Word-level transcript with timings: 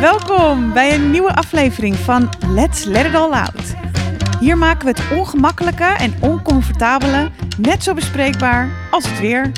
Welkom 0.00 0.72
bij 0.72 0.94
een 0.94 1.10
nieuwe 1.10 1.34
aflevering 1.34 1.96
van 1.96 2.28
Let's 2.48 2.84
Let 2.84 3.06
It 3.06 3.14
All 3.14 3.32
Out. 3.32 3.59
Hier 4.40 4.58
maken 4.58 4.84
we 4.84 5.00
het 5.00 5.18
ongemakkelijke 5.18 5.84
en 5.84 6.14
oncomfortabele 6.20 7.30
net 7.58 7.82
zo 7.82 7.94
bespreekbaar 7.94 8.70
als 8.90 9.08
het 9.08 9.20
weer. 9.20 9.52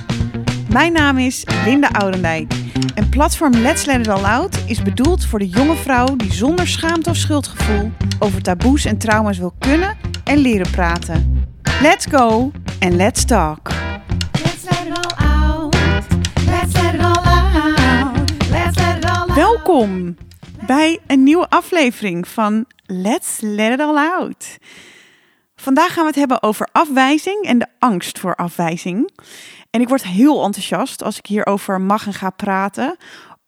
Mijn 0.68 0.92
naam 0.92 1.18
is 1.18 1.46
Linda 1.64 1.88
Oudendijk 1.88 2.54
en 2.95 3.09
platform 3.09 3.52
Let's 3.52 3.84
Let 3.84 3.98
It 3.98 4.09
All 4.09 4.24
Out 4.24 4.59
is 4.66 4.82
bedoeld 4.82 5.24
voor 5.24 5.38
de 5.38 5.48
jonge 5.48 5.76
vrouw 5.76 6.16
die 6.16 6.32
zonder 6.32 6.68
schaamte 6.68 7.10
of 7.10 7.16
schuldgevoel 7.16 7.92
over 8.18 8.42
taboes 8.42 8.84
en 8.84 8.98
trauma's 8.98 9.38
wil 9.38 9.54
kunnen 9.59 9.96
en 10.24 10.38
leren 10.38 10.70
praten. 10.70 11.46
Let's 11.80 12.06
go 12.06 12.51
and 12.80 12.92
let's 12.92 13.24
talk. 13.24 13.70
Let's 14.32 14.62
let 14.62 14.87
it 14.87 15.06
all 15.06 15.26
out. 15.26 15.76
Let's 16.46 16.82
let 16.82 16.95
it 16.95 17.01
all 17.01 17.24
out. 17.24 18.30
Let's 18.51 18.78
let 18.78 18.96
it 18.96 19.04
all 19.04 19.28
out. 19.28 19.34
Welkom 19.34 20.16
bij 20.66 20.98
een 21.07 21.23
nieuwe 21.23 21.48
aflevering 21.48 22.29
van 22.29 22.65
Let's 22.87 23.41
Let 23.41 23.73
It 23.73 23.80
All 23.80 23.97
Out. 23.97 24.59
Vandaag 25.57 25.93
gaan 25.93 26.02
we 26.02 26.09
het 26.09 26.19
hebben 26.19 26.43
over 26.43 26.69
afwijzing 26.73 27.45
en 27.45 27.59
de 27.59 27.66
angst 27.79 28.19
voor 28.19 28.35
afwijzing. 28.35 29.11
En 29.71 29.80
ik 29.80 29.88
word 29.88 30.02
heel 30.02 30.45
enthousiast 30.45 31.02
als 31.02 31.19
ik 31.19 31.27
hierover 31.27 31.80
mag 31.80 32.07
en 32.07 32.13
ga 32.13 32.30
praten, 32.30 32.96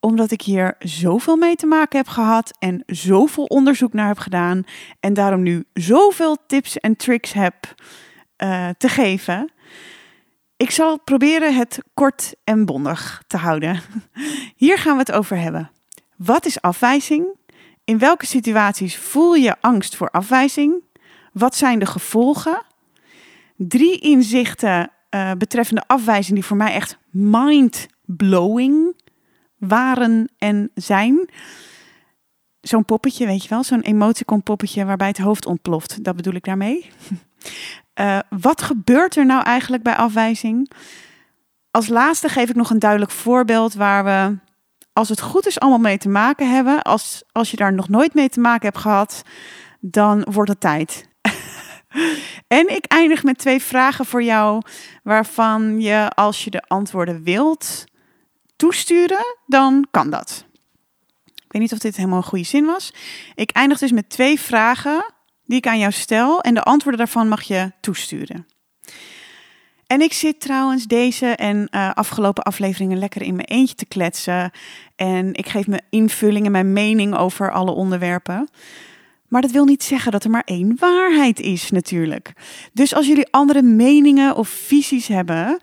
omdat 0.01 0.31
ik 0.31 0.43
hier 0.43 0.75
zoveel 0.79 1.37
mee 1.37 1.57
te 1.57 1.67
maken 1.67 1.99
heb 1.99 2.09
gehad 2.09 2.57
en 2.59 2.83
zoveel 2.87 3.45
onderzoek 3.45 3.93
naar 3.93 4.07
heb 4.07 4.19
gedaan 4.19 4.65
en 5.01 5.15
daarom 5.15 5.43
nu 5.43 5.65
zoveel 5.73 6.37
tips 6.47 6.79
en 6.79 6.97
tricks 6.97 7.33
heb 7.33 7.75
eh, 8.37 8.69
te 8.79 8.89
geven. 8.89 9.53
Ik 10.57 10.71
zal 10.71 11.01
proberen 11.01 11.55
het 11.55 11.79
kort 11.95 12.35
en 12.45 12.65
bondig 12.65 13.23
te 13.27 13.37
houden. 13.37 13.81
Hier 14.57 14.79
gaan 14.79 14.93
we 14.93 14.99
het 14.99 15.13
over 15.13 15.39
hebben. 15.39 15.71
Wat 16.17 16.47
is 16.47 16.61
afwijzing? 16.61 17.27
In 17.85 17.99
welke 17.99 18.27
situaties 18.27 18.97
voel 18.97 19.35
je 19.35 19.57
angst 19.61 19.97
voor 19.97 20.11
afwijzing? 20.11 20.83
Wat 21.33 21.57
zijn 21.57 21.79
de 21.79 21.87
gevolgen? 21.87 22.63
Drie 23.57 23.99
inzichten 23.99 24.91
eh, 25.09 25.33
betreffende 25.39 25.83
afwijzing 25.87 26.35
die 26.35 26.45
voor 26.45 26.57
mij 26.57 26.73
echt 26.73 26.99
mind-blowing 27.11 28.97
waren 29.59 30.29
en 30.39 30.71
zijn. 30.75 31.29
Zo'n 32.61 32.85
poppetje, 32.85 33.27
weet 33.27 33.43
je 33.43 33.49
wel, 33.49 33.65
zo'n 33.65 33.81
emoticon 33.81 34.43
poppetje 34.43 34.85
waarbij 34.85 35.09
het 35.09 35.19
hoofd 35.19 35.47
ontploft. 35.47 36.05
Dat 36.05 36.17
bedoel 36.17 36.35
ik 36.35 36.45
daarmee. 36.45 36.87
Eh, 37.95 38.19
wat 38.29 38.63
gebeurt 38.63 39.17
er 39.17 39.27
nou 39.27 39.43
eigenlijk 39.43 39.83
bij 39.83 39.97
afwijzing? 39.97 40.71
Als 41.71 41.89
laatste 41.89 42.29
geef 42.29 42.49
ik 42.49 42.55
nog 42.55 42.71
een 42.71 42.79
duidelijk 42.79 43.11
voorbeeld 43.11 43.75
waar 43.75 44.05
we, 44.05 44.39
als 44.95 45.09
het 45.09 45.21
goed 45.21 45.47
is, 45.47 45.61
allemaal 45.61 45.79
mee 45.79 45.99
te 45.99 46.09
maken 46.09 46.51
hebben. 46.51 46.83
Als, 46.83 47.23
als 47.33 47.51
je 47.51 47.57
daar 47.57 47.73
nog 47.73 47.89
nooit 47.89 48.15
mee 48.15 48.29
te 48.29 48.41
maken 48.41 48.67
hebt 48.67 48.79
gehad, 48.79 49.23
dan 49.81 50.27
wordt 50.31 50.51
het 50.51 50.61
tijd. 50.61 51.09
en 52.59 52.69
ik 52.69 52.85
eindig 52.85 53.23
met 53.23 53.39
twee 53.39 53.63
vragen 53.63 54.05
voor 54.05 54.23
jou, 54.23 54.63
waarvan 55.03 55.81
je, 55.81 56.11
als 56.11 56.45
je 56.45 56.51
de 56.51 56.63
antwoorden 56.63 57.23
wilt 57.23 57.85
toesturen, 58.57 59.37
dan 59.47 59.87
kan 59.91 60.11
dat. 60.11 60.45
Ik 61.25 61.53
weet 61.53 61.63
niet 61.63 61.73
of 61.73 61.79
dit 61.79 61.97
helemaal 61.97 62.19
een 62.19 62.25
goede 62.25 62.45
zin 62.45 62.65
was. 62.65 62.95
Ik 63.35 63.51
eindig 63.51 63.79
dus 63.79 63.93
met 63.93 64.09
twee 64.09 64.41
vragen 64.41 65.15
die 65.45 65.59
ik 65.59 65.67
aan 65.67 65.79
jou 65.79 65.93
stel 65.93 66.41
en 66.41 66.55
de 66.55 66.63
antwoorden 66.63 67.05
daarvan 67.05 67.29
mag 67.29 67.43
je 67.43 67.73
toesturen. 67.81 68.47
En 69.95 70.01
ik 70.01 70.13
zit 70.13 70.41
trouwens 70.41 70.87
deze 70.87 71.27
en 71.27 71.69
eh, 71.71 71.91
afgelopen 71.93 72.43
afleveringen 72.43 72.99
lekker 72.99 73.23
in 73.23 73.35
mijn 73.35 73.49
eentje 73.49 73.75
te 73.75 73.87
kletsen. 73.87 74.51
En 74.97 75.35
ik 75.35 75.49
geef 75.49 75.67
mijn 75.67 75.85
invulling 75.91 76.47
en 76.47 76.53
mijn 76.53 76.73
mening 76.73 77.17
over 77.17 77.53
alle 77.53 77.71
onderwerpen. 77.71 78.49
Maar 79.29 79.43
dat 79.43 79.51
wil 79.51 79.65
niet 79.65 79.83
zeggen 79.83 80.13
dat 80.13 80.25
er 80.25 80.31
maar 80.31 80.43
één 80.45 80.77
waarheid 80.79 81.41
is, 81.41 81.71
natuurlijk. 81.71 82.33
Dus 82.73 82.95
als 82.95 83.07
jullie 83.07 83.31
andere 83.31 83.63
meningen 83.63 84.37
of 84.37 84.49
visies 84.49 85.07
hebben, 85.07 85.61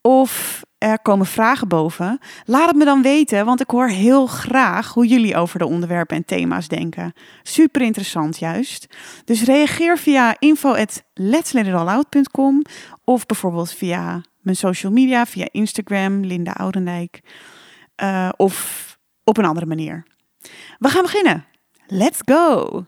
of 0.00 0.62
er 0.78 0.98
komen 0.98 1.26
vragen 1.26 1.68
boven, 1.68 2.18
laat 2.44 2.68
het 2.68 2.76
me 2.76 2.84
dan 2.84 3.02
weten, 3.02 3.44
want 3.44 3.60
ik 3.60 3.70
hoor 3.70 3.88
heel 3.88 4.26
graag 4.26 4.92
hoe 4.92 5.06
jullie 5.06 5.36
over 5.36 5.58
de 5.58 5.66
onderwerpen 5.66 6.16
en 6.16 6.24
thema's 6.24 6.68
denken. 6.68 7.12
Super 7.42 7.82
interessant 7.82 8.38
juist. 8.38 8.86
Dus 9.24 9.42
reageer 9.42 9.98
via 9.98 10.36
info@letsletitallloud.com 10.38 12.62
of 13.04 13.26
bijvoorbeeld 13.26 13.72
via 13.72 14.22
mijn 14.40 14.56
social 14.56 14.92
media, 14.92 15.26
via 15.26 15.48
Instagram, 15.50 16.24
Linda 16.24 16.52
Oudendijk, 16.52 17.20
eh, 17.94 18.28
of 18.36 18.98
op 19.24 19.38
een 19.38 19.44
andere 19.44 19.66
manier. 19.66 20.06
We 20.78 20.88
gaan 20.88 21.02
beginnen. 21.02 21.44
Let's 21.86 22.20
go! 22.24 22.84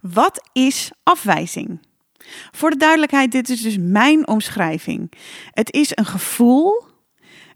Wat 0.00 0.48
is 0.52 0.90
afwijzing? 1.02 1.80
Voor 2.50 2.70
de 2.70 2.76
duidelijkheid, 2.76 3.32
dit 3.32 3.48
is 3.48 3.62
dus 3.62 3.76
mijn 3.80 4.28
omschrijving. 4.28 5.12
Het 5.50 5.72
is 5.72 5.90
een 5.94 6.06
gevoel, 6.06 6.84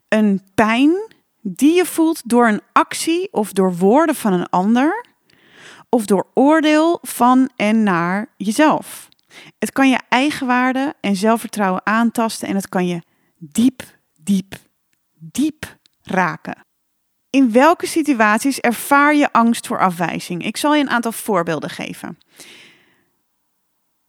een 0.09 0.43
pijn 0.55 1.13
die 1.43 1.75
je 1.75 1.85
voelt 1.85 2.29
door 2.29 2.49
een 2.49 2.61
actie 2.73 3.33
of 3.33 3.53
door 3.53 3.77
woorden 3.77 4.15
van 4.15 4.33
een 4.33 4.49
ander 4.49 5.05
of 5.89 6.05
door 6.05 6.27
oordeel 6.35 6.99
van 7.03 7.51
en 7.57 7.83
naar 7.83 8.35
jezelf. 8.37 9.09
Het 9.59 9.73
kan 9.73 9.91
je 9.91 10.01
eigenwaarde 10.09 10.95
en 11.01 11.17
zelfvertrouwen 11.17 11.87
aantasten 11.87 12.49
en 12.49 12.55
het 12.55 12.69
kan 12.69 12.87
je 12.87 13.03
diep, 13.39 13.83
diep, 14.21 14.55
diep 15.19 15.77
raken. 16.03 16.65
In 17.31 17.53
welke 17.53 17.87
situaties 17.87 18.61
ervaar 18.61 19.15
je 19.15 19.33
angst 19.33 19.67
voor 19.67 19.79
afwijzing? 19.79 20.45
Ik 20.45 20.57
zal 20.57 20.75
je 20.75 20.81
een 20.81 20.91
aantal 20.91 21.13
voorbeelden 21.13 21.71
geven. 21.71 22.19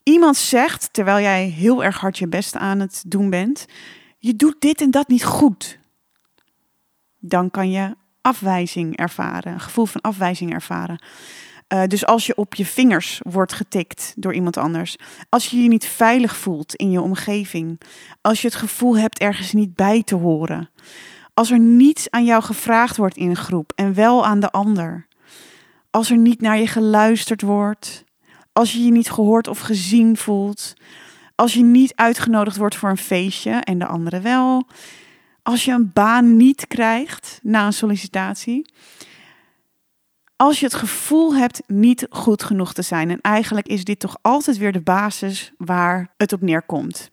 Iemand 0.02 0.36
zegt, 0.36 0.92
terwijl 0.92 1.20
jij 1.20 1.44
heel 1.44 1.84
erg 1.84 1.98
hard 1.98 2.18
je 2.18 2.28
best 2.28 2.56
aan 2.56 2.80
het 2.80 3.02
doen 3.06 3.30
bent, 3.30 3.66
je 4.18 4.36
doet 4.36 4.60
dit 4.60 4.80
en 4.80 4.90
dat 4.90 5.08
niet 5.08 5.24
goed. 5.24 5.78
Dan 7.18 7.50
kan 7.50 7.70
je 7.70 7.96
afwijzing 8.20 8.96
ervaren, 8.96 9.52
een 9.52 9.60
gevoel 9.60 9.86
van 9.86 10.00
afwijzing 10.00 10.52
ervaren. 10.52 11.02
Uh, 11.72 11.82
dus 11.86 12.06
als 12.06 12.26
je 12.26 12.36
op 12.36 12.54
je 12.54 12.66
vingers 12.66 13.20
wordt 13.22 13.52
getikt 13.52 14.12
door 14.16 14.34
iemand 14.34 14.56
anders, 14.56 14.96
als 15.28 15.46
je 15.46 15.62
je 15.62 15.68
niet 15.68 15.86
veilig 15.86 16.36
voelt 16.36 16.74
in 16.74 16.90
je 16.90 17.00
omgeving, 17.00 17.80
als 18.20 18.40
je 18.40 18.46
het 18.46 18.56
gevoel 18.56 18.96
hebt 18.96 19.18
ergens 19.18 19.52
niet 19.52 19.74
bij 19.74 20.02
te 20.02 20.14
horen, 20.14 20.70
als 21.34 21.50
er 21.50 21.58
niets 21.58 22.10
aan 22.10 22.24
jou 22.24 22.42
gevraagd 22.42 22.96
wordt 22.96 23.16
in 23.16 23.28
een 23.28 23.36
groep 23.36 23.72
en 23.74 23.94
wel 23.94 24.26
aan 24.26 24.40
de 24.40 24.50
ander, 24.50 25.06
als 25.90 26.10
er 26.10 26.16
niet 26.16 26.40
naar 26.40 26.58
je 26.58 26.66
geluisterd 26.66 27.42
wordt, 27.42 28.04
als 28.52 28.72
je 28.72 28.84
je 28.84 28.90
niet 28.90 29.10
gehoord 29.10 29.48
of 29.48 29.58
gezien 29.58 30.16
voelt, 30.16 30.74
als 31.34 31.54
je 31.54 31.62
niet 31.62 31.92
uitgenodigd 31.94 32.56
wordt 32.56 32.76
voor 32.76 32.90
een 32.90 32.96
feestje 32.96 33.50
en 33.50 33.78
de 33.78 33.86
anderen 33.86 34.22
wel, 34.22 34.66
als 35.42 35.64
je 35.64 35.72
een 35.72 35.90
baan 35.92 36.36
niet 36.36 36.66
krijgt 36.66 37.38
na 37.42 37.66
een 37.66 37.72
sollicitatie, 37.72 38.70
als 40.42 40.60
je 40.60 40.66
het 40.66 40.74
gevoel 40.74 41.34
hebt 41.34 41.62
niet 41.66 42.06
goed 42.10 42.42
genoeg 42.42 42.72
te 42.72 42.82
zijn. 42.82 43.10
En 43.10 43.20
eigenlijk 43.20 43.66
is 43.66 43.84
dit 43.84 43.98
toch 43.98 44.16
altijd 44.22 44.56
weer 44.56 44.72
de 44.72 44.80
basis 44.80 45.52
waar 45.58 46.12
het 46.16 46.32
op 46.32 46.40
neerkomt. 46.40 47.10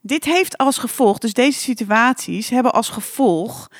Dit 0.00 0.24
heeft 0.24 0.58
als 0.58 0.78
gevolg, 0.78 1.18
dus 1.18 1.32
deze 1.32 1.58
situaties 1.58 2.48
hebben 2.48 2.72
als 2.72 2.88
gevolg 2.88 3.70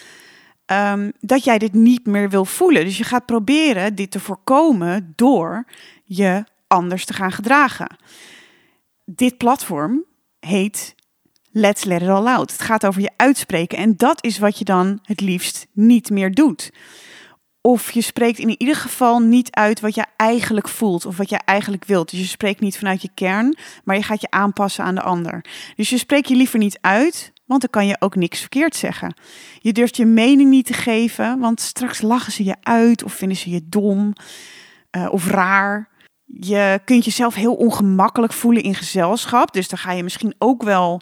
um, 0.67 1.13
dat 1.21 1.45
jij 1.45 1.59
dit 1.59 1.73
niet 1.73 2.07
meer 2.07 2.31
wil 2.31 2.45
voelen. 2.45 2.85
Dus 2.85 2.99
je 2.99 3.05
gaat 3.05 3.27
proberen 3.27 3.95
dit 3.95 4.11
te 4.11 4.21
voorkomen 4.21 5.13
door 5.17 5.65
je 6.05 6.45
anders 6.67 7.05
te 7.05 7.13
gaan 7.13 7.33
gedragen. 7.33 7.97
Dit 9.05 9.37
platform 9.37 10.05
heet 10.41 10.95
Let's 11.51 11.85
Let 11.85 12.03
It 12.03 12.09
All 12.09 12.27
Out. 12.27 12.53
Het 12.53 12.63
gaat 12.63 12.87
over 12.87 13.01
je 13.01 13.13
uitspreken 13.17 13.79
en 13.79 13.97
dat 13.97 14.25
is 14.25 14.39
wat 14.39 14.59
je 14.59 14.65
dan 14.65 14.99
het 15.03 15.21
liefst 15.21 15.67
niet 15.73 16.11
meer 16.11 16.31
doet. 16.33 16.71
Of 17.67 17.91
je 17.91 18.01
spreekt 18.01 18.39
in 18.39 18.55
ieder 18.59 18.77
geval 18.77 19.19
niet 19.19 19.51
uit 19.51 19.81
wat 19.81 19.95
je 19.95 20.05
eigenlijk 20.17 20.69
voelt 20.69 21.07
of 21.07 21.17
wat 21.17 21.29
je 21.29 21.39
eigenlijk 21.45 21.85
wilt. 21.85 22.11
Dus 22.11 22.21
je 22.21 22.27
spreekt 22.27 22.61
niet 22.61 22.79
vanuit 22.79 23.03
je 23.03 23.11
kern, 23.15 23.57
maar 23.85 23.97
je 23.97 24.03
gaat 24.03 24.21
je 24.21 24.31
aanpassen 24.31 24.85
aan 24.85 24.95
de 24.95 25.01
ander. 25.01 25.45
Dus 25.77 25.91
je 25.91 25.99
spreekt 25.99 26.29
je 26.29 26.35
liever 26.35 26.59
niet 26.59 26.79
uit, 26.81 27.33
want 27.47 27.61
dan 27.61 27.71
kan 27.71 27.87
je 27.87 27.97
ook 27.99 28.17
niks 28.17 28.41
verkeerd 28.41 28.77
zeggen. 28.77 29.15
Je 29.59 29.73
durft 29.73 29.97
je 29.97 30.05
mening 30.05 30.51
niet 30.51 30.67
te 30.67 30.73
geven, 30.73 31.39
want 31.39 31.61
straks 31.61 32.01
lachen 32.01 32.33
ze 32.33 32.45
je 32.45 32.57
uit 32.63 33.05
of 33.05 33.13
vinden 33.13 33.37
ze 33.37 33.51
je 33.51 33.61
dom 33.69 34.13
uh, 34.97 35.09
of 35.11 35.27
raar. 35.27 35.89
Je 36.25 36.81
kunt 36.85 37.05
jezelf 37.05 37.35
heel 37.35 37.55
ongemakkelijk 37.55 38.33
voelen 38.33 38.63
in 38.63 38.75
gezelschap. 38.75 39.53
Dus 39.53 39.69
dan 39.69 39.79
ga 39.79 39.93
je 39.93 40.03
misschien 40.03 40.35
ook 40.39 40.63
wel 40.63 41.01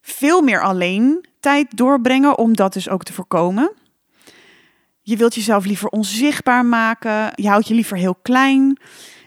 veel 0.00 0.42
meer 0.42 0.62
alleen 0.62 1.26
tijd 1.40 1.76
doorbrengen 1.76 2.38
om 2.38 2.56
dat 2.56 2.72
dus 2.72 2.88
ook 2.88 3.02
te 3.02 3.12
voorkomen. 3.12 3.72
Je 5.06 5.16
wilt 5.16 5.34
jezelf 5.34 5.64
liever 5.64 5.88
onzichtbaar 5.88 6.64
maken. 6.64 7.32
Je 7.34 7.48
houdt 7.48 7.68
je 7.68 7.74
liever 7.74 7.96
heel 7.96 8.14
klein. 8.14 8.78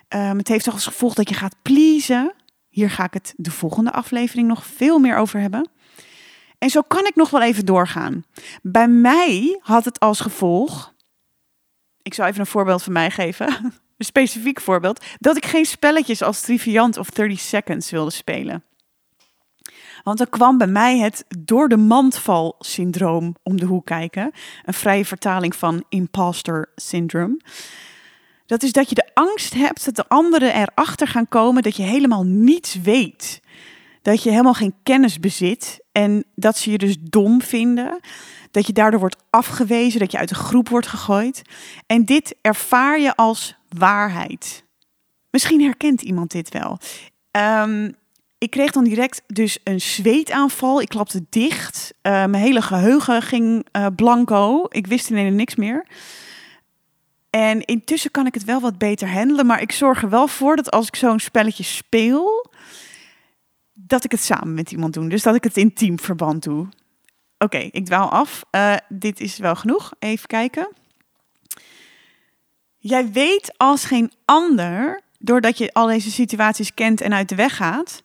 Um, 0.10 0.38
het 0.38 0.48
heeft 0.48 0.68
ook 0.68 0.74
als 0.74 0.86
gevolg 0.86 1.14
dat 1.14 1.30
je 1.30 1.36
gaat 1.36 1.56
pleasen. 1.62 2.34
Hier 2.68 2.90
ga 2.90 3.04
ik 3.04 3.14
het 3.14 3.34
de 3.36 3.52
volgende 3.52 3.92
aflevering 3.92 4.48
nog 4.48 4.66
veel 4.66 5.00
meer 5.00 5.18
over 5.18 5.40
hebben. 5.40 5.70
En 6.58 6.70
zo 6.70 6.82
kan 6.82 7.06
ik 7.06 7.16
nog 7.16 7.30
wel 7.30 7.42
even 7.42 7.66
doorgaan. 7.66 8.24
Bij 8.62 8.88
mij 8.88 9.60
had 9.62 9.86
het 9.86 10.00
als 10.00 10.20
gevolg. 10.20 10.94
Ik 12.02 12.14
zal 12.14 12.26
even 12.26 12.40
een 12.40 12.46
voorbeeld 12.46 12.84
van 12.84 12.94
mij 12.94 13.12
geven. 13.12 13.48
Een 13.98 14.06
specifiek 14.06 14.62
voorbeeld. 14.62 15.06
Dat 15.18 15.38
ik 15.38 15.46
geen 15.46 15.66
spelletjes 15.66 16.22
als 16.22 16.42
Triviant 16.42 16.98
of 16.98 17.10
30 17.10 17.40
Seconds 17.40 17.92
wilde 17.92 18.12
spelen. 18.12 18.64
Want 20.08 20.20
er 20.20 20.30
kwam 20.30 20.58
bij 20.58 20.68
mij 20.68 20.98
het 20.98 21.26
door 21.40 21.70
de 21.70 21.78
mandval 21.78 22.56
syndroom 22.60 23.36
om 23.44 23.58
de 23.58 23.66
hoek 23.66 23.86
kijken. 23.86 24.32
Een 24.66 24.74
vrije 24.74 25.06
vertaling 25.06 25.56
van 25.56 25.84
imposter 25.90 26.70
syndrome. 26.76 27.40
Dat 28.46 28.64
is 28.64 28.72
dat 28.72 28.90
je 28.90 28.96
de 28.96 29.10
angst 29.14 29.54
hebt 29.54 29.86
dat 29.86 29.96
de 29.96 30.08
anderen 30.08 30.56
erachter 30.56 31.08
gaan 31.08 31.28
komen 31.28 31.64
dat 31.64 31.76
je 31.76 31.84
helemaal 31.84 32.24
niets 32.24 32.82
weet. 32.82 33.42
Dat 34.02 34.24
je 34.24 34.30
helemaal 34.30 34.54
geen 34.54 34.76
kennis 34.84 35.20
bezit 35.20 35.84
en 35.92 36.24
dat 36.36 36.58
ze 36.58 36.72
je 36.72 36.78
dus 36.78 36.96
dom 37.00 37.42
vinden. 37.42 38.00
Dat 38.52 38.68
je 38.68 38.74
daardoor 38.74 39.00
wordt 39.00 39.24
afgewezen, 39.30 40.00
dat 40.00 40.12
je 40.12 40.18
uit 40.18 40.30
de 40.30 40.36
groep 40.36 40.70
wordt 40.70 40.88
gegooid. 40.88 41.42
En 41.86 42.06
dit 42.06 42.36
ervaar 42.42 43.00
je 43.00 43.16
als 43.16 43.56
waarheid. 43.70 44.64
Misschien 45.30 45.62
herkent 45.62 46.02
iemand 46.02 46.32
dit 46.32 46.50
wel. 46.50 46.78
Um, 47.32 47.96
ik 48.38 48.50
kreeg 48.50 48.72
dan 48.72 48.84
direct 48.84 49.22
dus 49.28 49.60
een 49.64 49.82
zweetaanval. 49.82 50.82
Ik 50.82 50.90
klapte 50.90 51.26
dicht. 51.30 51.94
Uh, 51.94 52.12
mijn 52.12 52.44
hele 52.44 52.62
geheugen 52.62 53.22
ging 53.22 53.68
uh, 53.72 53.86
blanco. 53.96 54.66
Ik 54.70 54.88
wist 54.88 55.10
ineens 55.10 55.36
niks 55.36 55.56
meer. 55.56 55.88
En 57.30 57.66
intussen 57.66 58.12
kan 58.12 58.26
ik 58.26 58.34
het 58.34 58.44
wel 58.44 58.60
wat 58.60 58.78
beter 58.78 59.10
handelen. 59.10 59.46
Maar 59.46 59.62
ik 59.62 59.72
zorg 59.72 60.02
er 60.04 60.10
wel 60.10 60.28
voor 60.28 60.56
dat 60.56 60.72
als 60.72 60.88
ik 60.88 60.96
zo'n 60.96 61.20
spelletje 61.20 61.64
speel, 61.64 62.52
dat 63.74 64.04
ik 64.04 64.12
het 64.12 64.22
samen 64.24 64.54
met 64.54 64.72
iemand 64.72 64.94
doe. 64.94 65.10
Dus 65.10 65.24
dat 65.24 65.36
ik 65.36 65.44
het 65.44 65.58
in 65.58 65.74
teamverband 65.74 66.44
doe. 66.44 66.68
Oké, 67.38 67.58
ik 67.58 67.86
dwaal 67.86 68.10
af. 68.10 68.44
Uh, 68.52 68.76
dit 68.90 69.20
is 69.20 69.38
wel 69.38 69.56
genoeg. 69.56 69.94
Even 70.00 70.28
kijken. 70.28 70.70
Jij 72.78 73.12
weet 73.12 73.54
als 73.58 73.86
geen 73.86 74.12
ander 74.26 75.02
doordat 75.18 75.58
je 75.58 75.74
al 75.74 75.88
deze 75.88 76.12
situaties 76.12 76.74
kent 76.74 77.02
en 77.02 77.14
uit 77.14 77.30
de 77.30 77.36
weg 77.36 77.56
gaat, 77.56 78.04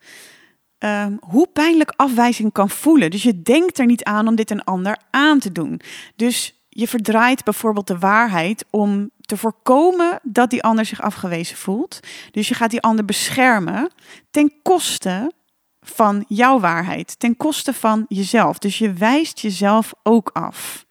um, 0.78 1.18
hoe 1.20 1.48
pijnlijk 1.52 1.92
afwijzing 1.96 2.52
kan 2.52 2.70
voelen. 2.70 3.10
Dus 3.10 3.22
je 3.22 3.42
denkt 3.42 3.78
er 3.78 3.86
niet 3.86 4.04
aan 4.04 4.28
om 4.28 4.34
dit 4.34 4.50
een 4.50 4.64
ander 4.64 4.96
aan 5.10 5.38
te 5.38 5.52
doen. 5.52 5.80
Dus 6.16 6.54
je 6.68 6.88
verdraait 6.88 7.44
bijvoorbeeld 7.44 7.86
de 7.86 7.98
waarheid 7.98 8.64
om 8.70 9.10
te 9.20 9.36
voorkomen 9.36 10.20
dat 10.22 10.50
die 10.50 10.62
ander 10.62 10.84
zich 10.84 11.02
afgewezen 11.02 11.56
voelt. 11.56 12.00
Dus 12.30 12.48
je 12.48 12.54
gaat 12.54 12.70
die 12.70 12.82
ander 12.82 13.04
beschermen 13.04 13.90
ten 14.30 14.52
koste 14.62 15.32
van 15.80 16.24
jouw 16.28 16.60
waarheid, 16.60 17.18
ten 17.18 17.36
koste 17.36 17.72
van 17.72 18.04
jezelf. 18.08 18.58
Dus 18.58 18.78
je 18.78 18.92
wijst 18.92 19.38
jezelf 19.38 19.92
ook 20.02 20.30
af. 20.32 20.86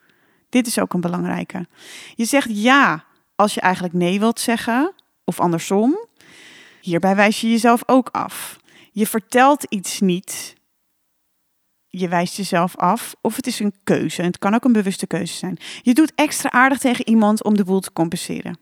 Dit 0.49 0.67
is 0.67 0.79
ook 0.79 0.93
een 0.93 1.01
belangrijke. 1.01 1.67
Je 2.15 2.25
zegt 2.25 2.49
ja 2.49 3.03
als 3.35 3.53
je 3.53 3.61
eigenlijk 3.61 3.93
nee 3.93 4.19
wilt 4.19 4.39
zeggen, 4.39 4.93
of 5.23 5.39
andersom. 5.39 6.07
Hierbij 6.81 7.15
wijs 7.15 7.41
je 7.41 7.49
jezelf 7.49 7.83
ook 7.85 8.09
af. 8.09 8.57
Je 8.91 9.07
vertelt 9.07 9.63
iets 9.63 9.99
niet. 9.99 10.55
Je 11.87 12.07
wijst 12.07 12.37
jezelf 12.37 12.77
af 12.77 13.15
of 13.21 13.35
het 13.35 13.47
is 13.47 13.59
een 13.59 13.75
keuze. 13.83 14.21
Het 14.21 14.37
kan 14.37 14.53
ook 14.53 14.63
een 14.63 14.71
bewuste 14.71 15.07
keuze 15.07 15.33
zijn. 15.33 15.57
Je 15.81 15.93
doet 15.93 16.11
extra 16.15 16.51
aardig 16.51 16.77
tegen 16.77 17.07
iemand 17.07 17.43
om 17.43 17.57
de 17.57 17.63
boel 17.63 17.79
te 17.79 17.93
compenseren. 17.93 18.59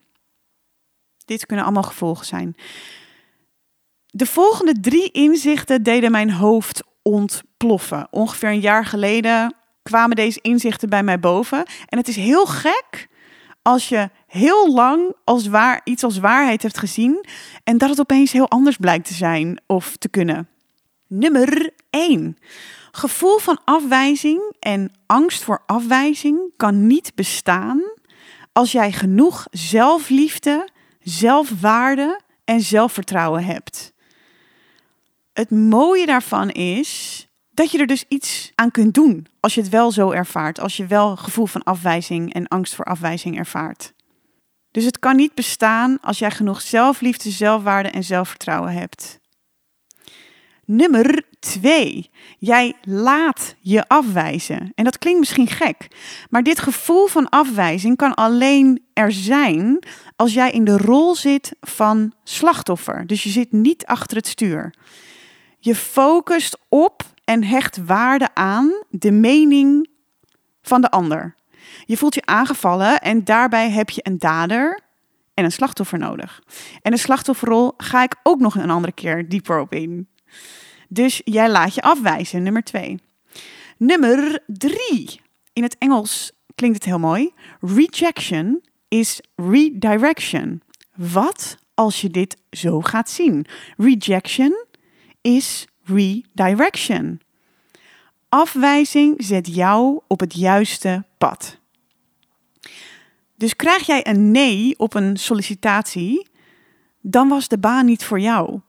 Dit 1.25 1.45
kunnen 1.45 1.65
allemaal 1.65 1.83
gevolgen 1.83 2.25
zijn. 2.25 2.55
De 4.05 4.25
volgende 4.25 4.79
drie 4.79 5.11
inzichten 5.11 5.83
deden 5.83 6.11
mijn 6.11 6.31
hoofd 6.31 6.83
ontploffen. 7.01 8.07
Ongeveer 8.11 8.49
een 8.49 8.59
jaar 8.59 8.85
geleden 8.85 9.55
kwamen 9.83 10.15
deze 10.15 10.41
inzichten 10.41 10.89
bij 10.89 11.03
mij 11.03 11.19
boven. 11.19 11.65
En 11.85 11.97
het 11.97 12.07
is 12.07 12.15
heel 12.15 12.45
gek 12.45 13.07
als 13.61 13.89
je 13.89 14.09
heel 14.29 14.73
lang 14.73 15.15
als 15.23 15.47
waar, 15.47 15.81
iets 15.83 16.03
als 16.03 16.17
waarheid 16.17 16.61
hebt 16.61 16.77
gezien 16.77 17.25
en 17.63 17.77
dat 17.77 17.89
het 17.89 17.99
opeens 17.99 18.31
heel 18.31 18.49
anders 18.49 18.77
blijkt 18.77 19.07
te 19.07 19.13
zijn 19.13 19.61
of 19.65 19.95
te 19.97 20.09
kunnen. 20.09 20.47
Nummer 21.07 21.73
1. 21.89 22.37
Gevoel 22.91 23.37
van 23.37 23.61
afwijzing 23.65 24.55
en 24.59 24.91
angst 25.05 25.43
voor 25.43 25.63
afwijzing 25.65 26.53
kan 26.57 26.87
niet 26.87 27.11
bestaan 27.15 27.81
als 28.53 28.71
jij 28.71 28.91
genoeg 28.91 29.47
zelfliefde, 29.51 30.69
zelfwaarde 30.99 32.19
en 32.45 32.61
zelfvertrouwen 32.61 33.43
hebt. 33.43 33.93
Het 35.33 35.49
mooie 35.49 36.05
daarvan 36.05 36.49
is 36.49 37.27
dat 37.51 37.71
je 37.71 37.77
er 37.77 37.87
dus 37.87 38.05
iets 38.07 38.51
aan 38.55 38.71
kunt 38.71 38.93
doen 38.93 39.27
als 39.39 39.53
je 39.53 39.61
het 39.61 39.69
wel 39.69 39.91
zo 39.91 40.11
ervaart, 40.11 40.59
als 40.59 40.77
je 40.77 40.85
wel 40.85 41.15
gevoel 41.15 41.45
van 41.45 41.63
afwijzing 41.63 42.33
en 42.33 42.47
angst 42.47 42.75
voor 42.75 42.85
afwijzing 42.85 43.37
ervaart. 43.37 43.93
Dus 44.71 44.85
het 44.85 44.99
kan 44.99 45.15
niet 45.15 45.33
bestaan 45.33 45.97
als 46.01 46.19
jij 46.19 46.31
genoeg 46.31 46.61
zelfliefde, 46.61 47.29
zelfwaarde 47.29 47.89
en 47.89 48.03
zelfvertrouwen 48.03 48.71
hebt. 48.71 49.19
Nummer 50.65 51.23
twee, 51.39 52.09
jij 52.37 52.73
laat 52.81 53.55
je 53.59 53.87
afwijzen. 53.87 54.71
En 54.75 54.83
dat 54.83 54.97
klinkt 54.97 55.19
misschien 55.19 55.47
gek, 55.47 55.87
maar 56.29 56.43
dit 56.43 56.59
gevoel 56.59 57.07
van 57.07 57.29
afwijzing 57.29 57.97
kan 57.97 58.13
alleen 58.13 58.83
er 58.93 59.11
zijn 59.11 59.83
als 60.15 60.33
jij 60.33 60.51
in 60.51 60.63
de 60.63 60.77
rol 60.77 61.15
zit 61.15 61.55
van 61.61 62.13
slachtoffer. 62.23 63.07
Dus 63.07 63.23
je 63.23 63.29
zit 63.29 63.51
niet 63.51 63.85
achter 63.85 64.17
het 64.17 64.27
stuur. 64.27 64.73
Je 65.59 65.75
focust 65.75 66.57
op 66.67 67.03
en 67.23 67.43
hecht 67.43 67.85
waarde 67.85 68.29
aan 68.33 68.83
de 68.89 69.11
mening 69.11 69.89
van 70.61 70.81
de 70.81 70.91
ander. 70.91 71.35
Je 71.85 71.97
voelt 71.97 72.15
je 72.15 72.25
aangevallen 72.25 72.99
en 73.01 73.23
daarbij 73.23 73.69
heb 73.69 73.89
je 73.89 74.01
een 74.03 74.19
dader 74.19 74.79
en 75.33 75.43
een 75.43 75.51
slachtoffer 75.51 75.99
nodig. 75.99 76.41
En 76.81 76.91
de 76.91 76.97
slachtofferrol 76.97 77.73
ga 77.77 78.03
ik 78.03 78.15
ook 78.23 78.39
nog 78.39 78.55
een 78.55 78.69
andere 78.69 78.93
keer 78.93 79.29
dieper 79.29 79.59
op 79.59 79.73
in. 79.73 80.07
Dus 80.87 81.21
jij 81.23 81.49
laat 81.49 81.75
je 81.75 81.81
afwijzen, 81.81 82.43
nummer 82.43 82.63
twee. 82.63 82.99
Nummer 83.77 84.43
drie. 84.47 85.21
In 85.53 85.63
het 85.63 85.77
Engels 85.77 86.31
klinkt 86.55 86.77
het 86.77 86.85
heel 86.85 86.99
mooi. 86.99 87.33
Rejection 87.61 88.63
is 88.87 89.21
redirection. 89.35 90.61
Wat 90.95 91.57
als 91.73 92.01
je 92.01 92.09
dit 92.09 92.37
zo 92.51 92.81
gaat 92.81 93.09
zien? 93.09 93.45
Rejection 93.77 94.65
is 95.21 95.67
redirection. 95.83 97.21
Afwijzing 98.29 99.15
zet 99.17 99.55
jou 99.55 100.01
op 100.07 100.19
het 100.19 100.33
juiste 100.33 101.03
pad. 101.17 101.58
Dus 103.39 103.55
krijg 103.55 103.85
jij 103.85 104.07
een 104.07 104.31
nee 104.31 104.73
op 104.77 104.93
een 104.93 105.17
sollicitatie, 105.17 106.27
dan 107.01 107.27
was 107.27 107.47
de 107.47 107.57
baan 107.57 107.85
niet 107.85 108.03
voor 108.03 108.19
jou. 108.19 108.59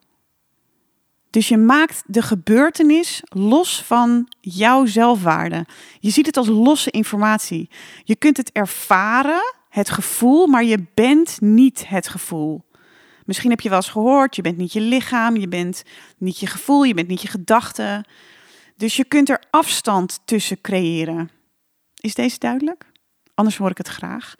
Dus 1.31 1.49
je 1.49 1.57
maakt 1.57 2.03
de 2.07 2.23
gebeurtenis 2.23 3.23
los 3.25 3.83
van 3.83 4.33
jouw 4.41 4.87
zelfwaarde. 4.87 5.67
Je 6.01 6.11
ziet 6.11 6.27
het 6.27 6.37
als 6.37 6.49
losse 6.49 6.91
informatie. 6.91 7.71
Je 8.05 8.17
kunt 8.17 8.37
het 8.37 8.53
ervaren, 8.53 9.55
het 9.69 9.91
gevoel, 9.91 10.47
maar 10.47 10.65
je 10.65 10.85
bent 10.95 11.41
niet 11.41 11.89
het 11.89 12.09
gevoel. 12.09 12.65
Misschien 13.25 13.51
heb 13.51 13.61
je 13.61 13.69
wel 13.69 13.79
eens 13.79 13.89
gehoord, 13.89 14.37
je 14.37 14.43
bent 14.43 14.57
niet 14.57 14.73
je 14.73 14.81
lichaam, 14.81 15.37
je 15.37 15.49
bent 15.49 15.83
niet 16.19 16.39
je 16.39 16.47
gevoel, 16.47 16.83
je 16.83 16.95
bent 16.95 17.09
niet 17.09 17.23
je 17.23 17.29
gedachten. 17.29 18.05
Dus 18.77 18.97
je 18.97 19.05
kunt 19.05 19.29
er 19.29 19.43
afstand 19.51 20.21
tussen 20.25 20.61
creëren. 20.61 21.31
Is 22.01 22.15
deze 22.15 22.39
duidelijk? 22.39 22.90
Anders 23.41 23.59
hoor 23.59 23.71
ik 23.71 23.79
het 23.79 23.89
graag. 23.89 24.35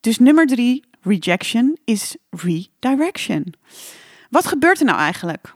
Dus 0.00 0.18
nummer 0.18 0.46
drie, 0.46 0.84
rejection 1.00 1.78
is 1.84 2.16
redirection. 2.30 3.54
Wat 4.30 4.46
gebeurt 4.46 4.78
er 4.78 4.86
nou 4.86 4.98
eigenlijk? 4.98 5.52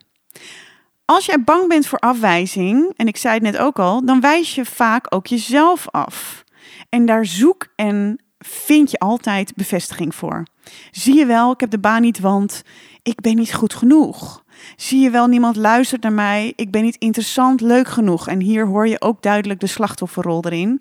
Als 1.04 1.26
jij 1.26 1.42
bang 1.44 1.68
bent 1.68 1.86
voor 1.86 1.98
afwijzing, 1.98 2.92
en 2.96 3.06
ik 3.06 3.16
zei 3.16 3.34
het 3.34 3.42
net 3.42 3.56
ook 3.56 3.78
al, 3.78 4.04
dan 4.04 4.20
wijs 4.20 4.54
je 4.54 4.64
vaak 4.64 5.14
ook 5.14 5.26
jezelf 5.26 5.88
af. 5.88 6.44
En 6.88 7.06
daar 7.06 7.26
zoek 7.26 7.66
en 7.76 8.20
vind 8.38 8.90
je 8.90 8.98
altijd 8.98 9.54
bevestiging 9.54 10.14
voor. 10.14 10.46
Zie 10.90 11.14
je 11.14 11.26
wel, 11.26 11.52
ik 11.52 11.60
heb 11.60 11.70
de 11.70 11.78
baan 11.78 12.02
niet, 12.02 12.20
want 12.20 12.62
ik 13.02 13.20
ben 13.20 13.36
niet 13.36 13.54
goed 13.54 13.74
genoeg. 13.74 14.44
Zie 14.76 15.00
je 15.00 15.10
wel, 15.10 15.26
niemand 15.26 15.56
luistert 15.56 16.02
naar 16.02 16.12
mij, 16.12 16.52
ik 16.56 16.70
ben 16.70 16.82
niet 16.82 16.96
interessant, 16.98 17.60
leuk 17.60 17.88
genoeg. 17.88 18.28
En 18.28 18.40
hier 18.40 18.66
hoor 18.66 18.88
je 18.88 19.00
ook 19.00 19.22
duidelijk 19.22 19.60
de 19.60 19.66
slachtofferrol 19.66 20.44
erin. 20.44 20.80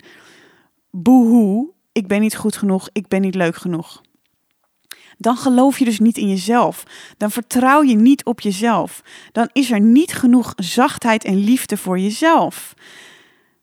Boehoe, 0.90 1.70
ik 1.92 2.06
ben 2.06 2.20
niet 2.20 2.36
goed 2.36 2.56
genoeg, 2.56 2.88
ik 2.92 3.08
ben 3.08 3.20
niet 3.20 3.34
leuk 3.34 3.56
genoeg. 3.56 4.00
dan 5.16 5.36
geloof 5.36 5.78
je 5.78 5.84
dus 5.84 5.98
niet 5.98 6.16
in 6.16 6.28
jezelf. 6.28 6.82
Dan 7.16 7.30
vertrouw 7.30 7.82
je 7.82 7.94
niet 7.94 8.24
op 8.24 8.40
jezelf. 8.40 9.02
Dan 9.32 9.48
is 9.52 9.70
er 9.70 9.80
niet 9.80 10.12
genoeg 10.12 10.52
zachtheid 10.56 11.24
en 11.24 11.36
liefde 11.36 11.76
voor 11.76 11.98
jezelf. 11.98 12.74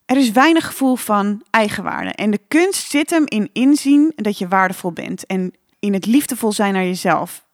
Er 0.05 0.17
is 0.17 0.31
weinig 0.31 0.65
gevoel 0.65 0.95
van 0.95 1.43
eigenwaarde. 1.49 2.11
En 2.11 2.31
de 2.31 2.39
kunst 2.47 2.89
zit 2.89 3.09
hem 3.09 3.23
in 3.25 3.49
inzien 3.53 4.13
dat 4.15 4.37
je 4.37 4.47
waardevol 4.47 4.91
bent. 4.91 5.25
En 5.25 5.53
in 5.79 5.93
het 5.93 6.05
liefdevol 6.05 6.51
zijn 6.51 6.73
naar 6.73 6.83
jezelf. 6.83 7.45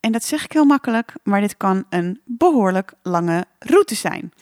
En 0.00 0.12
dat 0.12 0.24
zeg 0.24 0.44
ik 0.44 0.52
heel 0.52 0.64
makkelijk, 0.64 1.14
maar 1.22 1.40
dit 1.40 1.56
kan 1.56 1.84
een 1.90 2.20
behoorlijk 2.24 2.92
lange 3.02 3.44
route 3.58 3.94
zijn. 3.94 4.32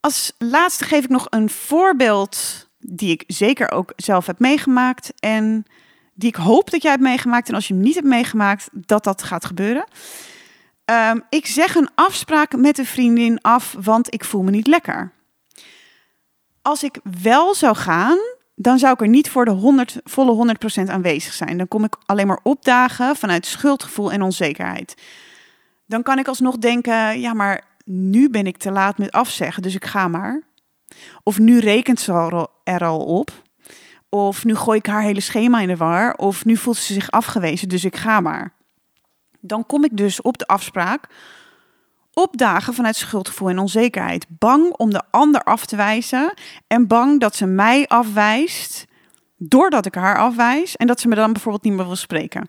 Als 0.00 0.32
laatste 0.38 0.84
geef 0.84 1.04
ik 1.04 1.10
nog 1.10 1.26
een 1.30 1.50
voorbeeld 1.50 2.65
die 2.78 3.10
ik 3.10 3.24
zeker 3.26 3.70
ook 3.70 3.92
zelf 3.96 4.26
heb 4.26 4.38
meegemaakt. 4.38 5.12
En 5.18 5.64
die 6.14 6.28
ik 6.28 6.36
hoop 6.36 6.70
dat 6.70 6.82
jij 6.82 6.90
hebt 6.90 7.02
meegemaakt. 7.02 7.48
En 7.48 7.54
als 7.54 7.68
je 7.68 7.74
hem 7.74 7.82
niet 7.82 7.94
hebt 7.94 8.06
meegemaakt, 8.06 8.68
dat 8.72 9.04
dat 9.04 9.22
gaat 9.22 9.44
gebeuren. 9.44 9.84
Ehm, 10.84 11.20
ik 11.28 11.46
zeg 11.46 11.74
een 11.74 11.88
afspraak 11.94 12.56
met 12.56 12.78
een 12.78 12.86
vriendin 12.86 13.40
af, 13.40 13.76
want 13.80 14.14
ik 14.14 14.24
voel 14.24 14.42
me 14.42 14.50
niet 14.50 14.66
lekker. 14.66 15.12
Als 16.62 16.82
ik 16.82 16.98
wel 17.20 17.54
zou 17.54 17.76
gaan, 17.76 18.18
dan 18.54 18.78
zou 18.78 18.92
ik 18.92 19.00
er 19.00 19.08
niet 19.08 19.30
voor 19.30 19.44
de 19.44 19.50
100, 19.50 20.00
volle 20.04 20.32
100% 20.32 20.88
aanwezig 20.88 21.32
zijn. 21.32 21.58
Dan 21.58 21.68
kom 21.68 21.84
ik 21.84 21.96
alleen 22.06 22.26
maar 22.26 22.40
opdagen 22.42 23.16
vanuit 23.16 23.46
schuldgevoel 23.46 24.12
en 24.12 24.22
onzekerheid. 24.22 24.94
Dan 25.86 26.02
kan 26.02 26.18
ik 26.18 26.28
alsnog 26.28 26.58
denken, 26.58 27.20
ja, 27.20 27.34
maar 27.34 27.64
nu 27.84 28.30
ben 28.30 28.46
ik 28.46 28.56
te 28.56 28.70
laat 28.70 28.98
met 28.98 29.12
afzeggen, 29.12 29.62
dus 29.62 29.74
ik 29.74 29.84
ga 29.84 30.08
maar. 30.08 30.42
Of 31.22 31.38
nu 31.38 31.58
rekent 31.58 32.00
ze 32.00 32.48
er 32.64 32.84
al 32.84 33.00
op. 33.00 33.30
Of 34.08 34.44
nu 34.44 34.54
gooi 34.54 34.78
ik 34.78 34.86
haar 34.86 35.02
hele 35.02 35.20
schema 35.20 35.60
in 35.60 35.68
de 35.68 35.76
war. 35.76 36.14
Of 36.14 36.44
nu 36.44 36.56
voelt 36.56 36.76
ze 36.76 36.92
zich 36.92 37.10
afgewezen, 37.10 37.68
dus 37.68 37.84
ik 37.84 37.96
ga 37.96 38.20
maar. 38.20 38.52
Dan 39.40 39.66
kom 39.66 39.84
ik 39.84 39.96
dus 39.96 40.22
op 40.22 40.38
de 40.38 40.46
afspraak 40.46 41.08
opdagen 42.12 42.74
vanuit 42.74 42.96
schuldgevoel 42.96 43.48
en 43.48 43.58
onzekerheid. 43.58 44.26
Bang 44.28 44.72
om 44.72 44.90
de 44.90 45.02
ander 45.10 45.42
af 45.42 45.66
te 45.66 45.76
wijzen 45.76 46.34
en 46.66 46.86
bang 46.86 47.20
dat 47.20 47.36
ze 47.36 47.46
mij 47.46 47.86
afwijst 47.86 48.86
doordat 49.38 49.86
ik 49.86 49.94
haar 49.94 50.18
afwijs 50.18 50.76
en 50.76 50.86
dat 50.86 51.00
ze 51.00 51.08
me 51.08 51.14
dan 51.14 51.32
bijvoorbeeld 51.32 51.64
niet 51.64 51.72
meer 51.72 51.86
wil 51.86 51.96
spreken. 51.96 52.48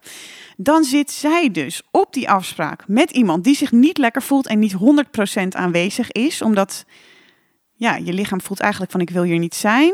Dan 0.57 0.83
zit 0.83 1.11
zij 1.11 1.51
dus 1.51 1.81
op 1.91 2.13
die 2.13 2.29
afspraak 2.29 2.87
met 2.87 3.11
iemand 3.11 3.43
die 3.43 3.55
zich 3.55 3.71
niet 3.71 3.97
lekker 3.97 4.21
voelt 4.21 4.47
en 4.47 4.59
niet 4.59 4.75
100% 4.75 5.47
aanwezig 5.47 6.11
is, 6.11 6.41
omdat 6.41 6.85
ja, 7.77 7.95
je 7.95 8.13
lichaam 8.13 8.41
voelt 8.41 8.59
eigenlijk 8.59 8.91
van 8.91 9.01
ik 9.01 9.09
wil 9.09 9.23
hier 9.23 9.39
niet 9.39 9.55
zijn. 9.55 9.93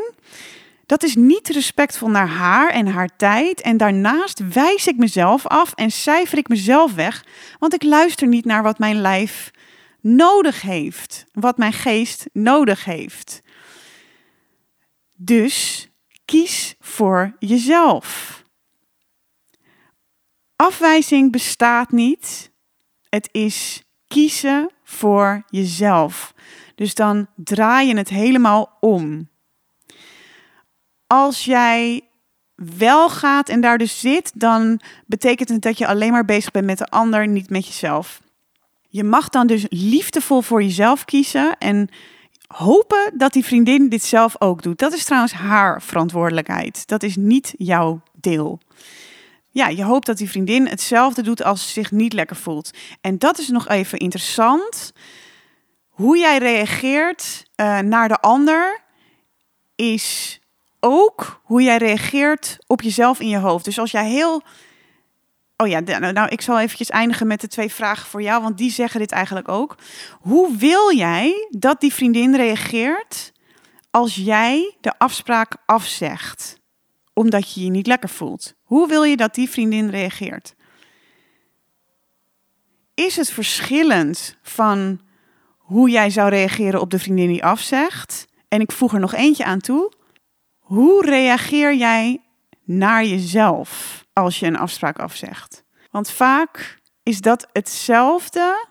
Dat 0.86 1.02
is 1.02 1.14
niet 1.14 1.48
respectvol 1.48 2.08
naar 2.08 2.28
haar 2.28 2.70
en 2.70 2.86
haar 2.86 3.16
tijd. 3.16 3.60
En 3.60 3.76
daarnaast 3.76 4.52
wijs 4.52 4.86
ik 4.86 4.96
mezelf 4.96 5.46
af 5.46 5.72
en 5.72 5.90
cijfer 5.90 6.38
ik 6.38 6.48
mezelf 6.48 6.94
weg. 6.94 7.24
Want 7.58 7.74
ik 7.74 7.82
luister 7.82 8.26
niet 8.26 8.44
naar 8.44 8.62
wat 8.62 8.78
mijn 8.78 9.00
lijf 9.00 9.50
nodig 10.00 10.60
heeft. 10.60 11.24
Wat 11.32 11.58
mijn 11.58 11.72
geest 11.72 12.26
nodig 12.32 12.84
heeft. 12.84 13.42
Dus 15.12 15.88
kies 16.24 16.74
voor 16.80 17.36
jezelf. 17.38 18.42
Afwijzing 20.56 21.32
bestaat 21.32 21.90
niet. 21.90 22.50
Het 23.08 23.28
is 23.32 23.82
kiezen 24.06 24.70
voor 24.82 25.42
jezelf. 25.46 26.34
Dus 26.74 26.94
dan 26.94 27.26
draai 27.36 27.88
je 27.88 27.96
het 27.96 28.08
helemaal 28.08 28.76
om. 28.80 29.28
Als 31.06 31.44
jij 31.44 32.00
wel 32.54 33.08
gaat 33.08 33.48
en 33.48 33.60
daar 33.60 33.78
dus 33.78 34.00
zit, 34.00 34.32
dan 34.34 34.80
betekent 35.06 35.48
het 35.48 35.62
dat 35.62 35.78
je 35.78 35.86
alleen 35.86 36.12
maar 36.12 36.24
bezig 36.24 36.50
bent 36.50 36.66
met 36.66 36.78
de 36.78 36.86
ander, 36.86 37.28
niet 37.28 37.50
met 37.50 37.66
jezelf. 37.66 38.22
Je 38.88 39.04
mag 39.04 39.28
dan 39.28 39.46
dus 39.46 39.66
liefdevol 39.68 40.40
voor 40.40 40.62
jezelf 40.62 41.04
kiezen 41.04 41.58
en 41.58 41.88
hopen 42.46 43.12
dat 43.16 43.32
die 43.32 43.44
vriendin 43.44 43.88
dit 43.88 44.04
zelf 44.04 44.40
ook 44.40 44.62
doet. 44.62 44.78
Dat 44.78 44.92
is 44.92 45.04
trouwens 45.04 45.32
haar 45.32 45.82
verantwoordelijkheid. 45.82 46.88
Dat 46.88 47.02
is 47.02 47.16
niet 47.16 47.54
jouw 47.56 48.02
deel. 48.12 48.60
Ja, 49.50 49.68
je 49.68 49.84
hoopt 49.84 50.06
dat 50.06 50.18
die 50.18 50.28
vriendin 50.28 50.66
hetzelfde 50.66 51.22
doet 51.22 51.44
als 51.44 51.62
ze 51.62 51.68
zich 51.68 51.90
niet 51.90 52.12
lekker 52.12 52.36
voelt. 52.36 52.70
En 53.00 53.18
dat 53.18 53.38
is 53.38 53.48
nog 53.48 53.68
even 53.68 53.98
interessant. 53.98 54.92
Hoe 55.94 56.18
jij 56.18 56.38
reageert 56.38 57.44
uh, 57.56 57.78
naar 57.78 58.08
de 58.08 58.20
ander 58.20 58.82
is 59.74 60.40
ook 60.80 61.40
hoe 61.42 61.62
jij 61.62 61.76
reageert 61.76 62.58
op 62.66 62.82
jezelf 62.82 63.20
in 63.20 63.28
je 63.28 63.38
hoofd. 63.38 63.64
Dus 63.64 63.78
als 63.78 63.90
jij 63.90 64.08
heel. 64.08 64.42
Oh 65.56 65.68
ja, 65.68 65.80
nou, 65.80 66.12
nou, 66.12 66.28
ik 66.28 66.40
zal 66.40 66.60
eventjes 66.60 66.90
eindigen 66.90 67.26
met 67.26 67.40
de 67.40 67.48
twee 67.48 67.72
vragen 67.72 68.06
voor 68.06 68.22
jou, 68.22 68.42
want 68.42 68.58
die 68.58 68.70
zeggen 68.70 69.00
dit 69.00 69.12
eigenlijk 69.12 69.48
ook. 69.48 69.76
Hoe 70.20 70.56
wil 70.56 70.94
jij 70.94 71.48
dat 71.50 71.80
die 71.80 71.92
vriendin 71.92 72.36
reageert 72.36 73.32
als 73.90 74.14
jij 74.14 74.76
de 74.80 74.98
afspraak 74.98 75.56
afzegt, 75.66 76.58
omdat 77.12 77.54
je 77.54 77.64
je 77.64 77.70
niet 77.70 77.86
lekker 77.86 78.08
voelt? 78.08 78.54
Hoe 78.62 78.88
wil 78.88 79.02
je 79.02 79.16
dat 79.16 79.34
die 79.34 79.50
vriendin 79.50 79.90
reageert? 79.90 80.54
Is 82.94 83.16
het 83.16 83.30
verschillend 83.30 84.36
van 84.42 85.00
hoe 85.64 85.90
jij 85.90 86.10
zou 86.10 86.28
reageren 86.28 86.80
op 86.80 86.90
de 86.90 86.98
vriendin 86.98 87.28
die 87.28 87.44
afzegt? 87.44 88.26
En 88.48 88.60
ik 88.60 88.72
voeg 88.72 88.94
er 88.94 89.00
nog 89.00 89.14
eentje 89.14 89.44
aan 89.44 89.60
toe. 89.60 89.92
Hoe 90.58 91.04
reageer 91.04 91.74
jij 91.74 92.20
naar 92.64 93.04
jezelf 93.04 94.04
als 94.12 94.40
je 94.40 94.46
een 94.46 94.58
afspraak 94.58 94.98
afzegt? 94.98 95.64
Want 95.90 96.10
vaak 96.10 96.80
is 97.02 97.20
dat 97.20 97.48
hetzelfde. 97.52 98.66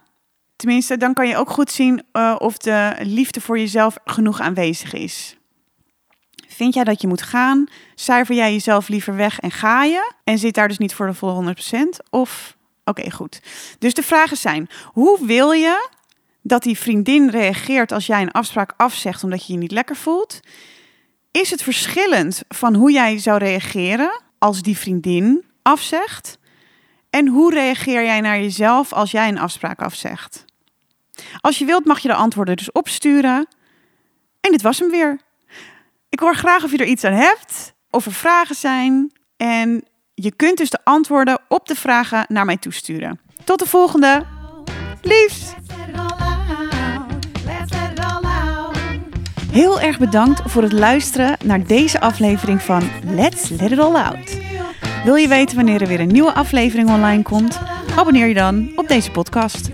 Tenminste, 0.56 0.98
dan 0.98 1.14
kan 1.14 1.28
je 1.28 1.38
ook 1.38 1.50
goed 1.50 1.72
zien 1.72 2.04
uh, 2.14 2.36
of 2.38 2.58
de 2.58 2.96
liefde 3.00 3.42
voor 3.42 3.60
jezelf 3.60 3.98
genoeg 4.06 4.40
aanwezig 4.40 4.94
is. 4.94 5.38
Vind 6.48 6.74
jij 6.74 6.84
dat 6.84 7.02
je 7.02 7.08
moet 7.08 7.22
gaan? 7.22 7.68
Cijfer 7.96 8.36
jij 8.36 8.52
jezelf 8.52 8.88
liever 8.88 9.16
weg 9.16 9.40
en 9.40 9.52
ga 9.52 9.84
je? 9.84 10.14
En 10.24 10.38
zit 10.38 10.54
daar 10.54 10.68
dus 10.68 10.78
niet 10.78 10.94
voor 10.94 11.08
de 11.08 11.14
volle 11.14 11.56
100%? 11.56 12.10
Of, 12.10 12.58
oké, 12.84 13.12
goed. 13.12 13.42
Dus 13.80 13.94
de 13.94 14.04
vragen 14.04 14.38
zijn, 14.38 14.70
hoe 14.86 15.26
wil 15.26 15.52
je 15.52 15.90
dat 16.44 16.64
die 16.64 16.78
vriendin 16.78 17.30
reageert 17.30 17.92
als 17.92 18.06
jij 18.06 18.22
een 18.22 18.32
afspraak 18.32 18.74
afzegt 18.78 19.24
omdat 19.24 19.46
je 19.46 19.54
je 19.54 19.60
niet 19.60 19.72
lekker 19.72 19.96
voelt? 19.96 20.40
Is 21.32 21.50
het 21.50 21.64
verschillend 21.64 22.44
van 22.48 22.76
hoe 22.76 22.92
jij 22.92 23.18
zou 23.18 23.38
reageren 23.38 24.22
als 24.38 24.62
die 24.62 24.78
vriendin 24.78 25.46
afzegt? 25.62 26.38
En 27.10 27.28
hoe 27.28 27.54
reageer 27.54 28.04
jij 28.04 28.22
naar 28.22 28.40
jezelf 28.40 28.94
als 28.94 29.12
jij 29.12 29.28
een 29.28 29.40
afspraak 29.40 29.82
afzegt? 29.82 30.46
Als 31.42 31.58
je 31.58 31.66
wilt 31.66 31.86
mag 31.86 32.00
je 32.00 32.08
de 32.08 32.14
antwoorden 32.14 32.58
dus 32.58 32.72
opsturen. 32.72 33.48
En 34.40 34.52
dit 34.52 34.62
was 34.62 34.80
hem 34.80 34.90
weer. 34.90 35.22
Ik 36.10 36.20
hoor 36.20 36.36
graag 36.36 36.64
of 36.64 36.72
je 36.72 36.78
er 36.78 36.86
iets 36.86 37.04
aan 37.04 37.14
hebt, 37.14 37.74
of 37.90 38.06
er 38.06 38.14
vragen 38.14 38.56
zijn. 38.56 39.12
En 39.38 39.84
je 40.14 40.32
kunt 40.36 40.58
dus 40.58 40.70
de 40.70 40.80
antwoorden 40.84 41.40
op 41.48 41.68
de 41.68 41.76
vragen 41.76 42.26
naar 42.28 42.46
mij 42.46 42.58
toesturen. 42.58 43.20
Tot 43.44 43.60
de 43.60 43.66
volgende. 43.66 44.26
Liefs! 45.02 45.63
Heel 49.52 49.82
erg 49.82 50.00
bedankt 50.00 50.42
voor 50.46 50.62
het 50.62 50.72
luisteren 50.72 51.38
naar 51.44 51.68
deze 51.68 52.00
aflevering 52.00 52.62
van 52.62 52.82
Let's 53.06 53.50
Let 53.50 53.72
It 53.72 53.80
All 53.80 53.96
Out. 53.96 54.38
Wil 55.04 55.16
je 55.16 55.28
weten 55.28 55.56
wanneer 55.56 55.82
er 55.82 55.88
weer 55.88 56.00
een 56.00 56.12
nieuwe 56.12 56.34
aflevering 56.34 56.90
online 56.90 57.24
komt? 57.24 57.60
Abonneer 57.96 58.28
je 58.28 58.34
dan 58.34 58.72
op 58.76 58.88
deze 58.88 59.12
podcast. 59.12 59.70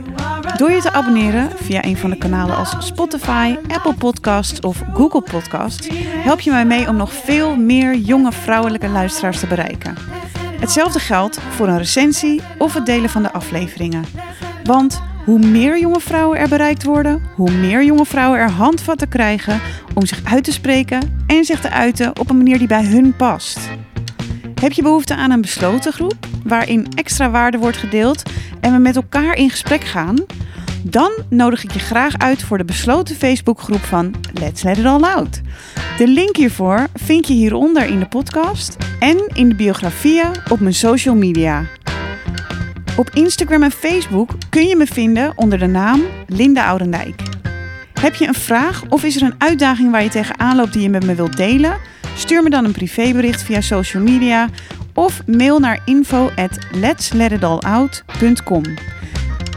Door 0.58 0.72
je 0.72 0.82
te 0.82 0.92
abonneren 0.92 1.50
via 1.56 1.84
een 1.84 1.98
van 1.98 2.10
de 2.10 2.18
kanalen 2.18 2.56
als 2.56 2.76
Spotify, 2.80 3.56
Apple 3.68 3.94
Podcasts 3.94 4.60
of 4.60 4.82
Google 4.94 5.22
Podcasts, 5.22 5.88
help 6.24 6.40
je 6.40 6.52
mij 6.52 6.66
mee 6.66 6.88
om 6.88 6.96
nog 6.96 7.14
veel 7.14 7.56
meer 7.56 7.96
jonge 7.96 8.32
vrouwelijke 8.32 8.88
luisteraars 8.88 9.40
te 9.40 9.48
bereiken. 9.48 9.96
Hetzelfde 10.60 11.00
geldt 11.00 11.40
voor 11.50 11.68
een 11.68 11.78
recensie 11.78 12.42
of 12.58 12.74
het 12.74 12.86
delen 12.86 13.10
van 13.10 13.24
de 13.24 13.32
afleveringen. 13.32 14.06
Want 14.64 15.02
hoe 15.30 15.40
meer 15.40 15.80
jonge 15.80 16.00
vrouwen 16.00 16.38
er 16.38 16.50
bereikt 16.50 16.84
worden, 16.84 17.22
hoe 17.36 17.52
meer 17.52 17.86
jonge 17.86 18.06
vrouwen 18.06 18.40
er 18.40 18.50
handvatten 18.50 19.10
krijgen 19.10 19.62
om 19.94 20.06
zich 20.06 20.22
uit 20.24 20.44
te 20.44 20.52
spreken 20.52 21.24
en 21.28 21.46
zich 21.46 21.62
te 21.62 21.70
uiten 21.70 22.20
op 22.20 22.30
een 22.30 22.38
manier 22.38 22.58
die 22.58 22.68
bij 22.68 22.86
hun 22.86 23.16
past. 23.16 23.60
Heb 24.62 24.72
je 24.72 24.82
behoefte 24.82 25.16
aan 25.16 25.32
een 25.32 25.42
besloten 25.42 25.94
groep 25.94 26.28
waarin 26.44 26.88
extra 26.96 27.30
waarde 27.30 27.58
wordt 27.58 27.78
gedeeld 27.78 28.24
en 28.62 28.72
we 28.72 28.78
met 28.78 28.96
elkaar 28.96 29.36
in 29.36 29.50
gesprek 29.50 29.84
gaan? 29.84 30.16
Dan 30.84 31.12
nodig 31.30 31.64
ik 31.64 31.72
je 31.72 31.80
graag 31.80 32.18
uit 32.18 32.44
voor 32.44 32.58
de 32.58 32.66
besloten 32.66 33.16
Facebookgroep 33.16 33.84
van 33.84 34.14
Let's 34.34 34.64
Let 34.64 34.78
It 34.78 34.86
All 34.86 35.02
Out. 35.02 35.42
De 35.98 36.08
link 36.08 36.36
hiervoor 36.36 36.88
vind 36.94 37.28
je 37.28 37.34
hieronder 37.34 37.86
in 37.86 38.00
de 38.00 38.08
podcast 38.08 38.78
en 39.00 39.30
in 39.34 39.50
de 39.50 39.56
biografieën 39.56 40.32
op 40.50 40.60
mijn 40.60 40.74
social 40.74 41.16
media. 41.16 41.66
Op 43.00 43.10
Instagram 43.10 43.64
en 43.64 43.72
Facebook 43.72 44.32
kun 44.50 44.68
je 44.68 44.76
me 44.76 44.86
vinden 44.86 45.34
onder 45.36 45.60
de 45.60 45.68
naam 45.68 46.02
Linda 46.28 46.68
Oudendijk. 46.68 47.22
Heb 47.94 48.16
je 48.16 48.28
een 48.28 48.34
vraag 48.34 48.84
of 48.90 49.04
is 49.04 49.16
er 49.16 49.22
een 49.22 49.36
uitdaging 49.38 49.92
waar 49.92 50.04
je 50.04 50.10
tegenaan 50.10 50.56
loopt 50.56 50.74
die 50.74 50.82
je 50.82 50.90
met 50.90 51.06
me 51.06 51.16
wilt 51.16 51.38
delen? 51.38 51.78
Stuur 52.16 52.44
me 52.44 52.50
dan 52.50 52.66
een 52.66 52.72
privébericht 52.72 53.44
via 53.44 53.62
social 53.62 54.04
media 54.04 54.50
of 54.94 55.22
mail 55.26 55.60
naar 55.60 55.82
info 55.86 56.32
at. 56.36 56.60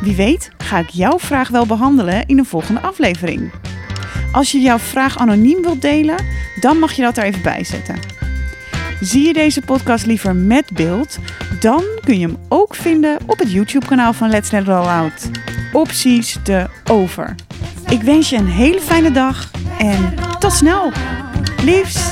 Wie 0.02 0.16
weet 0.16 0.50
ga 0.58 0.78
ik 0.78 0.88
jouw 0.88 1.18
vraag 1.18 1.48
wel 1.48 1.66
behandelen 1.66 2.26
in 2.26 2.38
een 2.38 2.44
volgende 2.44 2.80
aflevering. 2.80 3.50
Als 4.32 4.52
je 4.52 4.60
jouw 4.60 4.78
vraag 4.78 5.18
anoniem 5.18 5.62
wilt 5.62 5.82
delen, 5.82 6.24
dan 6.60 6.78
mag 6.78 6.92
je 6.92 7.02
dat 7.02 7.16
er 7.16 7.24
even 7.24 7.42
bij 7.42 7.64
zetten. 7.64 7.96
Zie 9.00 9.26
je 9.26 9.32
deze 9.32 9.60
podcast 9.60 10.06
liever 10.06 10.36
met 10.36 10.70
beeld, 10.72 11.18
dan 11.62 11.84
kun 12.04 12.18
je 12.18 12.26
hem 12.26 12.36
ook 12.48 12.74
vinden 12.74 13.18
op 13.26 13.38
het 13.38 13.52
YouTube-kanaal 13.52 14.12
van 14.12 14.30
Let's 14.30 14.50
Let 14.50 14.62
It 14.62 14.68
Out. 14.68 15.30
Opties 15.72 16.38
de 16.44 16.66
over. 16.90 17.34
Ik 17.88 18.02
wens 18.02 18.30
je 18.30 18.36
een 18.36 18.48
hele 18.48 18.80
fijne 18.80 19.10
dag 19.10 19.50
en 19.78 20.14
tot 20.38 20.52
snel. 20.52 20.92
Liefs! 21.64 22.11